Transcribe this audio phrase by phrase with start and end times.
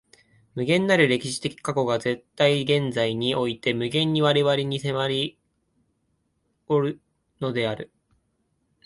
[0.55, 5.37] 無限なる歴史的過去が絶対現在において無限に我々に迫り
[6.67, 6.99] おる
[7.39, 7.91] のである。